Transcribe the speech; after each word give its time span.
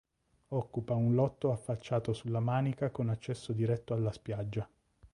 Occupa 0.49 0.95
un 0.95 1.13
lotto 1.13 1.51
affacciato 1.51 2.11
sulla 2.11 2.39
Manica 2.39 2.89
con 2.89 3.09
accesso 3.09 3.53
diretto 3.53 3.93
alla 3.93 4.11
spiaggia. 4.11 4.67